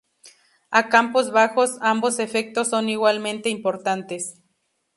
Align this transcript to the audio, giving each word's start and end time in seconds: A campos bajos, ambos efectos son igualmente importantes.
A 0.71 0.89
campos 0.89 1.29
bajos, 1.29 1.77
ambos 1.79 2.17
efectos 2.17 2.69
son 2.69 2.89
igualmente 2.89 3.49
importantes. 3.49 4.41